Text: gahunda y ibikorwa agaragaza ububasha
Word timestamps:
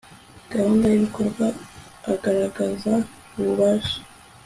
gahunda 0.51 0.85
y 0.89 0.95
ibikorwa 0.99 1.47
agaragaza 2.11 2.93
ububasha 3.37 3.97